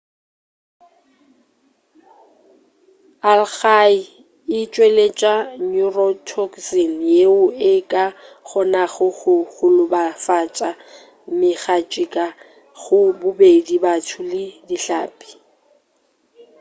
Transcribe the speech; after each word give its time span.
algae 3.33 3.97
e 4.57 4.61
tšweletša 4.71 5.33
neurotoxin 5.71 6.93
yeo 7.13 7.41
e 7.71 7.73
ka 7.91 8.05
kgonago 8.47 9.07
go 9.17 9.35
golofatša 9.55 10.69
megatšhika 11.39 12.25
go 12.81 12.99
bobedi 13.19 13.75
batho 13.83 14.21
le 14.31 14.43
dihlapi 14.67 15.29